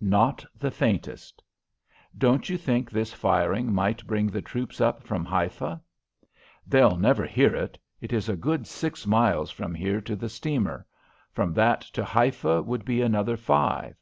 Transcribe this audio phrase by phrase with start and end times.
[0.00, 1.40] "Not the faintest."
[2.18, 5.80] "Don't you think this firing might bring the troops up from Haifa?"
[6.66, 7.78] "They'll never hear it.
[8.00, 10.84] It is a good six miles from here to the steamer.
[11.30, 13.96] From that to Haifa would be another five."